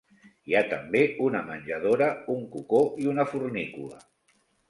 Hi 0.51 0.55
ha 0.55 0.61
també 0.69 1.01
una 1.25 1.41
menjadora, 1.49 2.07
un 2.37 2.41
cocó 2.55 2.81
i 3.05 3.07
una 3.13 3.27
fornícula. 3.35 4.01